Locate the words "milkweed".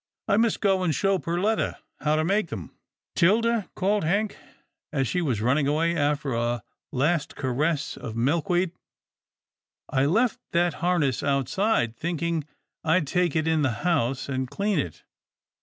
8.15-8.71